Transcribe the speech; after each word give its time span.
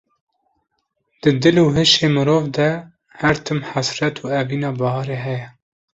Di 1.21 1.31
dil 1.43 1.55
û 1.65 1.67
heşê 1.77 2.07
meriv 2.15 2.45
de 2.57 2.69
her 3.21 3.35
tim 3.45 3.59
hesret 3.71 4.15
û 4.23 4.25
evîna 4.41 4.71
biharê 4.79 5.17
heye 5.25 5.47